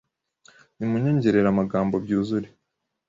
Nimunyongerere 0.77 1.47
amagambo 1.49 1.95
byuzure 2.03 2.47